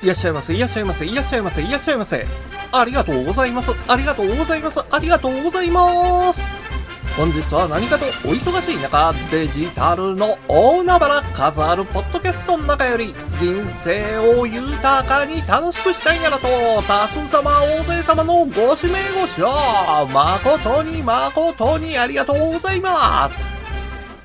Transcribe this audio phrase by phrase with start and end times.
[0.00, 2.26] いらっしゃいませ、いらっしゃいませ、いらっしゃいませ、いらっしゃいませ。
[2.70, 3.72] ありがとうございます。
[3.88, 4.84] ありがとうございます。
[4.90, 6.40] ありがとうございます。
[7.16, 16.46] 本日は何かとお忙しい中、デジタルの大海原数あるポッドキャストの中より、人生を豊かに楽しくしたいならと、
[16.86, 19.48] 多数様、大勢様のご指名ご視聴、
[20.12, 23.57] 誠に誠にありがとうございます。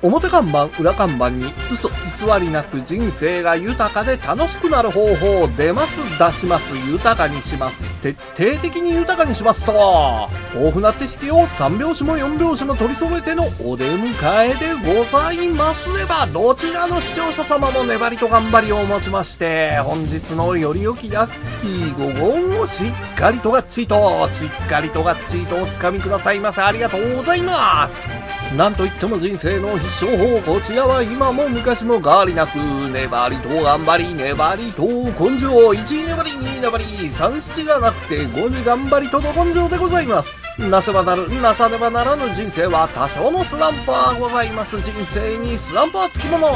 [0.04, 1.94] 表看板、裏看板に嘘偽
[2.38, 7.90] りなく人生が豊かで楽しくなる方法を出ます、出します、豊かにします。
[8.02, 14.12] 徹底的に豊かにしますと、豊富な知識を3拍子も4拍子も取り揃えてのお出迎
[14.44, 21.30] えでございますれば、どちらの視聴者様も粘りと頑張りをもちまして、本日のより良きラッ
[21.62, 26.60] キー5号をしっかりとがっちりと、しっかりとがっちりとお掴みくださいませ。
[26.60, 28.23] ありがとうございます。
[28.56, 40.38] なんといっても人生の必勝法、こちらは今も昔も変わりなく、粘りと頑張り、粘りと根性、1粘り、2粘り、3七がなくて5に頑張りとの根性でございます。
[40.58, 44.80] なせばなる、なさねばならぬ人生は多少のスランプはございます。
[44.80, 46.48] 人生にスランプはつきもの。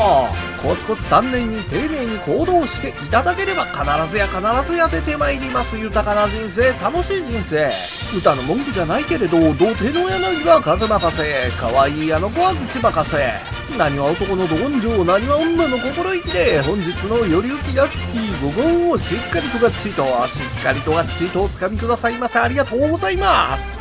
[0.63, 5.77] コツコツ丹念に丁寧に行動していただければ必ずや必ずや出てまいります。
[5.79, 7.71] 豊かな人生、楽しい人生。
[8.17, 11.51] 歌の文句じゃないけれど、土手の柳は風任せ。
[11.59, 13.59] 可愛いあの子は口任せ。
[13.77, 22.39] 何は男のど根性、何は女の心意気で、本日のよりゆきラッキー5号をしっかりとがっちりと、しっかりとがっちりとお掴みくださいませ。
[22.39, 23.78] ありがとうございます。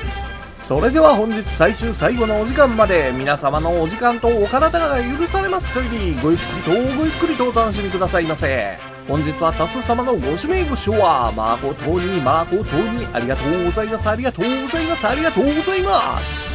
[0.67, 8.77] それでは本日最終最後のお時間まで皆様のお時間とお体が許されます限りごゆっくりとごゆっくりとお楽しみくださいませ。
[9.07, 14.09] 本日は多数様のご指名ご視聴は誠に誠にありがとうございます。
[14.09, 15.07] ありがとうございます。
[15.07, 16.47] ありがとうございます。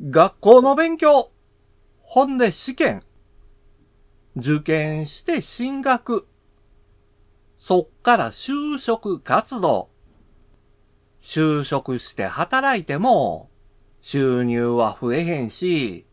[0.00, 1.32] 学校の勉強。
[2.02, 3.02] ほんで試験。
[4.36, 6.28] 受験して進学。
[7.66, 9.88] そっから就職活動。
[11.22, 13.48] 就職して働いても、
[14.02, 16.04] 収入は増えへんし、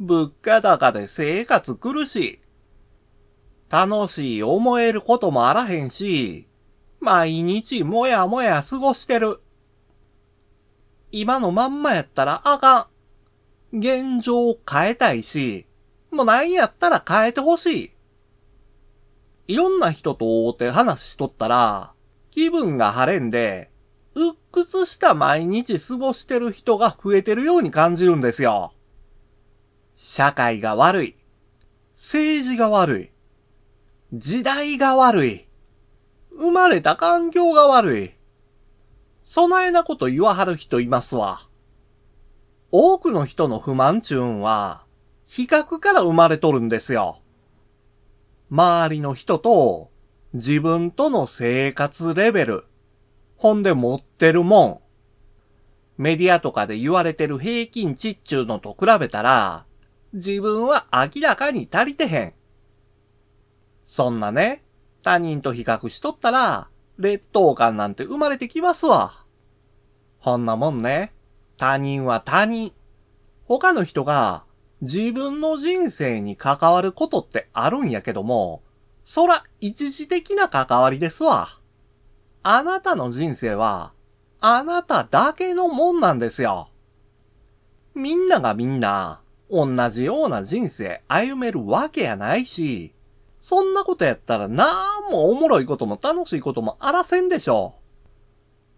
[0.00, 2.38] 物価高で生活苦しい。
[3.70, 6.48] 楽しい思えることもあらへんし、
[6.98, 9.40] 毎日もやもや過ごしてる。
[11.12, 12.88] 今のまんまやったらあか
[13.72, 13.78] ん。
[13.78, 15.66] 現状を変えたいし、
[16.10, 17.95] もうなんやったら変えてほしい。
[19.46, 21.92] いろんな人と会うて話しとったら、
[22.30, 23.70] 気分が晴れんで、
[24.14, 28.72] 鬱屈した毎日過ごしてる人が増えてるように感じるんですよ。
[29.94, 31.16] 社会が悪い。
[31.94, 33.10] 政治が悪い。
[34.12, 35.46] 時代が悪い。
[36.30, 38.10] 生まれた環境が悪い。
[39.22, 41.48] そないなこと言わはる人いますわ。
[42.70, 44.84] 多くの人の不満ちゅうんは、
[45.26, 47.18] 比較から生まれとるんですよ。
[48.50, 49.90] 周りの人と
[50.32, 52.64] 自分との生活レベル、
[53.36, 54.80] ほんで持ってるもん、
[55.98, 59.66] メディアとかで言われてる平均値っちゅうのと比べたら、
[60.12, 62.34] 自分は明らかに足りてへん。
[63.84, 64.64] そんなね、
[65.02, 66.68] 他人と比較しとったら、
[66.98, 69.24] 劣等感なんて生まれてきますわ。
[70.18, 71.12] ほんなもんね、
[71.56, 72.72] 他人は他人。
[73.44, 74.44] 他の人が
[74.82, 78.62] 自分の人生に関わることってあるんやけども、
[79.04, 81.58] そら一時的な関わりですわ。
[82.42, 83.92] あなたの人生は、
[84.40, 86.68] あなただけのもんなんですよ。
[87.94, 89.20] みんながみんな、
[89.50, 92.92] 同じような人生歩めるわけやないし、
[93.40, 97.86] そんなことやったらなんもおもろいことも楽しいこともあらせんでしょう。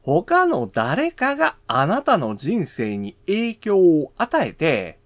[0.03, 4.98] 他の誰かがあなたの人生に影響を与えて、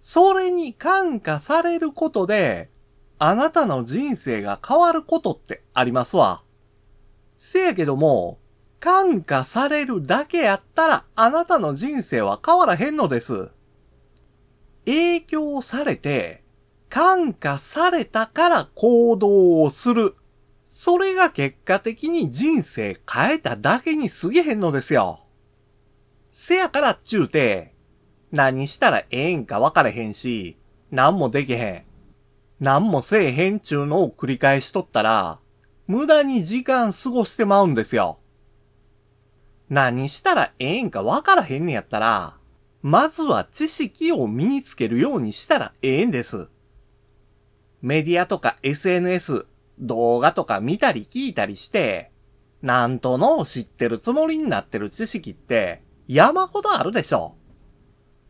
[0.00, 2.70] それに感化されることで、
[3.18, 6.42] あなたの人生が変わることってありますわ。
[7.36, 8.38] せやけども、
[8.80, 13.50] 感化されるだけやったらあなたの人生は変わらへんのです。
[14.86, 16.42] 影響されて、
[16.88, 20.16] 感化されたから行動をする。
[20.66, 25.20] それが結果的に人生変えただけに過ぎへんのですよ。
[26.28, 27.74] せやからっちゅうて、
[28.32, 30.56] 何したらええんか分かれへんし、
[30.90, 31.84] 何もできへん。
[32.60, 35.38] 何もせえへんちゅうのを繰り返しとったら、
[35.86, 38.20] 無駄に時間過ごしてまうんですよ。
[39.68, 42.36] 何したらええんか分からへんねやったら、
[42.82, 46.48] まずは知識を身につけるようにしたらええんです。
[47.82, 49.46] メディアとか SNS、
[49.78, 52.10] 動画とか見たり聞いたりして、
[52.62, 57.36] なんとの知ってるつもりになってる知識って山ほどあるでしょ。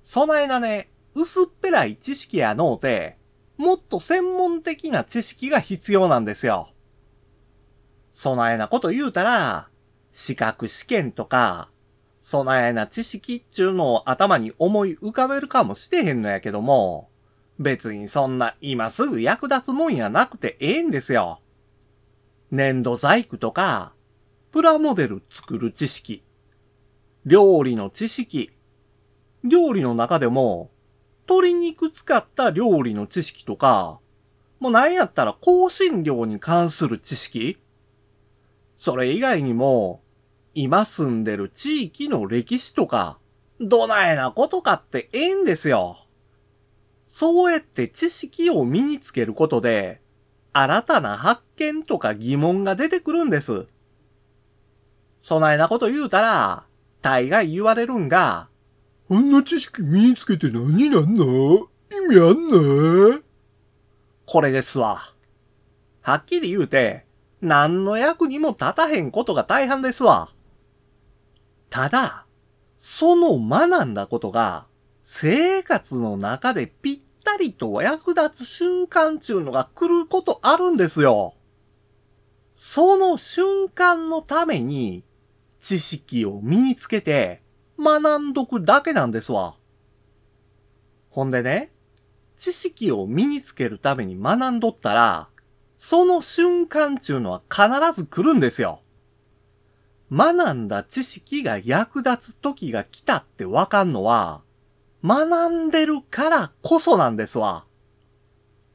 [0.02, 3.19] そないなね、薄っぺらい知識やのうて、
[3.56, 6.70] もっと専門的な知識が必要なんですよ。
[8.12, 9.69] そないなこと言うたら、
[10.12, 11.70] 資格試験とか、
[12.20, 17.11] そないな知識っちゅうのを頭に思い浮かべるかもしてへんのやけども、
[17.58, 21.41] 別にそんな今すぐ役立つもんやなくてええんですよ。
[22.50, 23.94] 粘土細工とか、
[24.50, 26.25] プラモデル作る知識、
[27.25, 28.50] 料理の知識、
[29.45, 30.71] 料理の中でも、
[31.29, 34.01] 鶏肉使った料理の知識とか、
[34.59, 37.59] もうなんやったら香辛料に関する知識
[38.77, 40.03] それ以外にも、
[40.55, 43.19] 今住んでる地域の歴史とか、
[43.61, 46.07] どないなことかってええんですよ。
[47.07, 50.01] そうやって知識を身につけることで、
[50.53, 53.67] 新たな発見とか疑問が出てくるんです。
[55.21, 56.67] そないなこと言うたら、
[57.03, 58.50] 大概言われるんが、
[59.11, 61.25] こんな知識身につけて何なんの？
[61.25, 61.67] 意
[62.11, 63.21] 味あんの？
[64.25, 65.01] これですわ。
[66.01, 67.07] はっきり言うて、
[67.41, 70.31] 何の役にも立たへんことが大半ですわ。
[71.71, 72.27] ただ、
[72.77, 74.69] その学んだことが、
[75.03, 81.35] 生活の中でぴったりと役立つ瞬間ちゅうのが来ることあるんですよ。
[82.55, 85.03] その瞬間のために、
[85.59, 87.43] 知識を身につけて、
[87.81, 89.56] 学んどくだけなんですわ。
[91.09, 91.73] ほんでね、
[92.37, 95.29] 知識を身につけるために学んどったら、
[95.77, 97.69] その瞬間ちゅうのは必
[97.99, 98.82] ず来るんですよ。
[100.12, 104.43] 学んだ知識が役立つ時が来たってわかんのは、
[105.03, 107.65] 学んでるからこそなんですわ。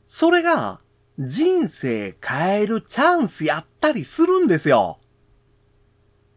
[0.08, 0.80] それが
[1.20, 5.00] 人生変えるチャンスやったりするんですよ。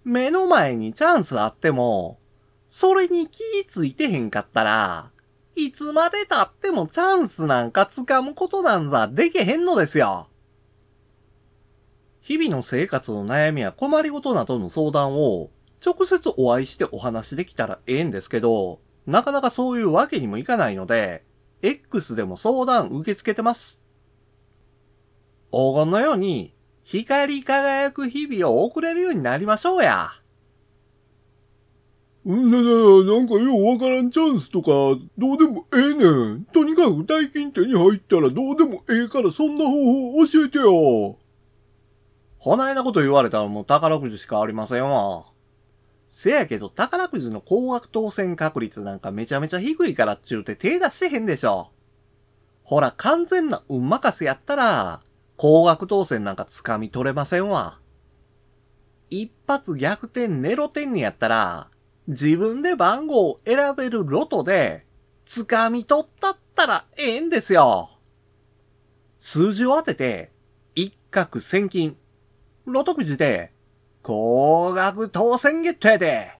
[0.05, 2.18] 目の前にチャンスあっても、
[2.69, 5.11] それに気ぃついてへんかったら、
[5.57, 10.29] いつまで経ってもチャンスなんか掴むことなんざできへんのですよ。
[12.21, 15.51] 日々の生活の悩みや困りごとなどの相談を
[15.85, 21.25] 直接お会いしてお話できたらええんですけど、なかなかそういうわけにもいかないので、
[21.63, 23.81] X でも相談受け付けてます。
[25.51, 26.55] 黄金のように
[26.85, 30.18] 光り輝く日々を送れるようになりましょうや。
[32.37, 34.71] んなな、なんかようわからんチャンスとか、
[35.17, 36.45] どうでもええねん。
[36.45, 41.19] とにかく大金手に入ったらどうでもええからそんな方法教えてよ。
[42.39, 45.27] ほないなこと言われたらもう宝くじしかありませんわ。
[46.11, 51.71] せやけど宝くじの高額当選確率なんかめちゃめちゃ低いからっちゅうて手出してへんでしょ。
[52.63, 55.01] ほら完全な運任せやったら、
[55.37, 57.79] 高額当選なんか掴み取れませんわ。
[59.09, 61.69] 一発逆転ネロテンにやったら、
[62.09, 64.87] 自分で番号を選べるロトで、
[65.27, 67.91] 掴み取ったったらええんですよ。
[69.19, 70.33] 数字を当てて、
[70.75, 71.99] 一攫千金、
[72.65, 73.53] ロトくじで、
[74.01, 76.33] 高額当選ゲットやで。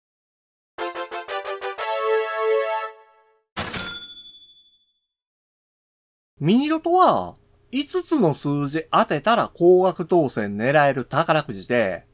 [6.41, 7.37] ミニロトは、
[7.73, 12.08] 5つの数字当てたら高額当選狙える宝くじで、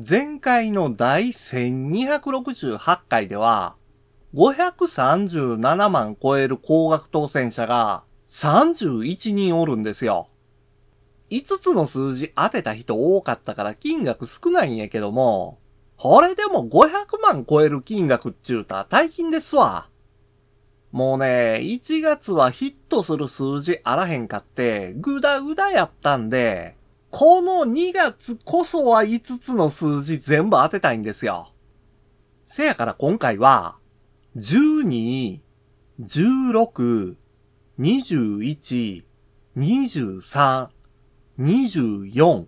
[0.00, 3.74] 前回の第1268回では、
[4.32, 10.28] 537万超える高額当選者が31人おるんですよ。
[11.30, 15.58] 5つの数字当てた人多かったから金額少ないんやけども、
[15.96, 19.88] これでも500万超える金額っちゅうたら大金ですわ。
[20.92, 26.77] もうね、1月はヒットする数字あらへんかって、ぐだぐだやったんで、
[27.10, 31.52] この2月こそは5つの数字全部当てたいんですよ。
[32.44, 33.76] せやから今回は、
[34.36, 35.40] 12、
[36.00, 37.16] 16、
[37.78, 39.04] 21、
[39.56, 40.68] 23、
[41.38, 42.46] 24。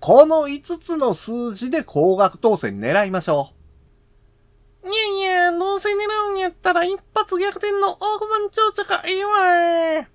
[0.00, 3.52] この5つの数字で高額当選狙いましょ
[4.84, 4.88] う。
[4.88, 5.94] いやいや、どうせ狙
[6.32, 10.06] うんやったら一発逆転の億万長者がいいわ。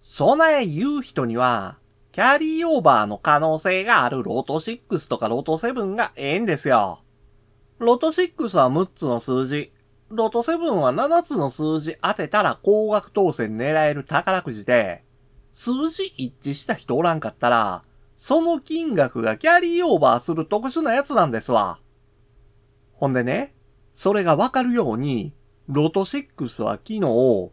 [0.00, 1.77] 備え言う人には、
[2.18, 7.04] キャリーオーバーの可能性があるロト6とかロト7がええんですよ。
[7.78, 9.72] ロト6は6つの数字、
[10.10, 15.04] ロト7は7つの数字当てたら高額当選狙える宝くじで、
[15.52, 17.84] 数字一致した人おらんかったら、
[18.16, 21.78] その金額がキャリーオーバーする特殊なやつなんですわ。
[22.94, 23.54] ほんでね、
[23.94, 25.34] それがわかるように、
[25.68, 27.52] ロト6は昨日、6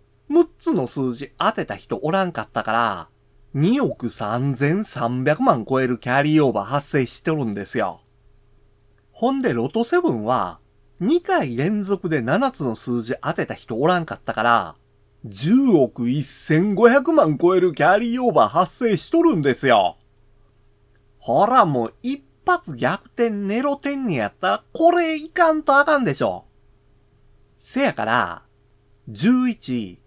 [0.58, 3.10] つの数字当てた人おらんかったから、
[3.56, 8.02] 2億3300万超えるキャリーオーバー発生してるんですよ。
[9.14, 10.60] ほんでロト7は、
[11.00, 14.76] 2回連続で7つの数字当てた人おらんかったから、
[15.26, 19.98] 10億1500万超えるキャリーオーバー発生しとるんですよ。
[21.18, 26.46] ほらもう一発逆転ネロ天にやったらこれいかんとあかんでしょ。
[27.56, 28.44] せやから、
[29.10, 29.98] 11、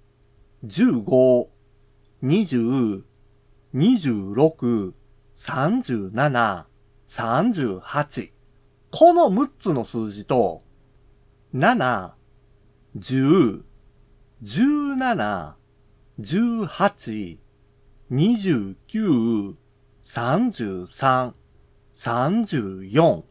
[0.67, 1.47] 15、
[2.23, 3.08] 20、
[3.75, 4.93] 26、
[5.37, 6.65] 37、
[7.09, 8.31] 38。
[8.91, 10.63] この6つの数字と、
[11.55, 12.13] 7、
[12.97, 13.63] 10、
[14.43, 15.53] 17、
[16.21, 17.39] 18、
[18.11, 19.55] 29、
[20.03, 21.33] 33、
[21.95, 23.23] 34。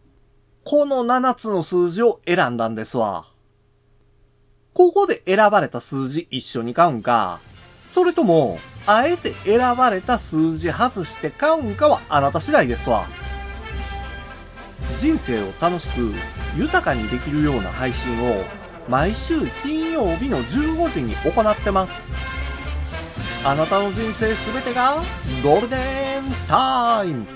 [0.63, 3.25] この7つの数字を選んだんですわ。
[4.73, 7.39] ここで選ばれた数字一緒に買うんか、
[7.89, 13.05] それとも、あえて選ばれた数字外して買うんかはあなた次第ですわ。
[14.97, 16.13] 人生を楽しく
[16.55, 18.45] 豊かにできるような配信を
[18.87, 21.93] 毎週金曜日の15時に行ってます。
[23.45, 24.95] あなたの人生すべてが
[25.43, 25.79] ゴールデン
[26.47, 27.27] タイム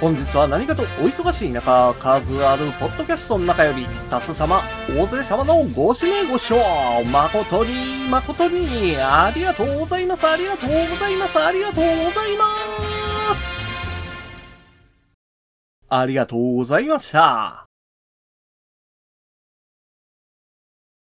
[0.00, 6.56] 本日は何かとお忙しい中、数あるポッドキャストの中より、多数様、大勢様のご指名ご視聴、
[7.12, 12.44] 誠に、誠に、ありがとうございます、ありがとうございます、ありがとうございま
[13.34, 13.50] す。
[15.90, 17.69] ありがとうございました。